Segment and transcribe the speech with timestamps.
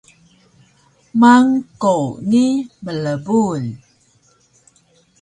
[1.19, 1.95] mang-kwo
[2.29, 2.43] ni
[2.83, 3.63] blbul